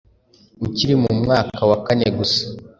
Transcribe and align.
Ukiri 0.65 0.95
mu 1.01 1.11
mwaka 1.19 1.59
wa 1.69 1.77
kane 1.85 2.07
gusa! 2.17 2.41